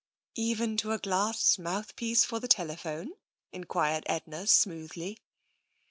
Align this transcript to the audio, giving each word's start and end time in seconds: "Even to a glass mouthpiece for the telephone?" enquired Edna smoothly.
"Even 0.37 0.77
to 0.77 0.93
a 0.93 0.97
glass 0.97 1.59
mouthpiece 1.59 2.25
for 2.25 2.39
the 2.39 2.47
telephone?" 2.47 3.11
enquired 3.51 4.01
Edna 4.07 4.47
smoothly. 4.47 5.19